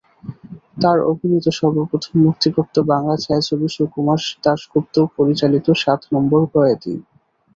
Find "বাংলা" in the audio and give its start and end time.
2.91-3.15